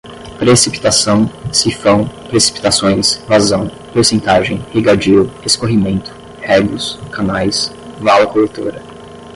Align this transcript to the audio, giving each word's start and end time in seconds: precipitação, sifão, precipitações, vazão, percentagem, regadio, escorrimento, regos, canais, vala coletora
precipitação, 0.39 1.29
sifão, 1.53 2.07
precipitações, 2.27 3.17
vazão, 3.27 3.67
percentagem, 3.93 4.57
regadio, 4.73 5.31
escorrimento, 5.45 6.11
regos, 6.41 6.97
canais, 7.11 7.71
vala 7.99 8.25
coletora 8.25 8.81